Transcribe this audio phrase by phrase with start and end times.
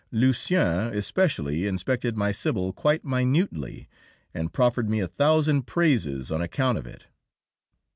[0.11, 3.87] Lucien, especially, inspected my "Sibyl" quite minutely,
[4.33, 7.03] and proffered me a thousand praises on account of it.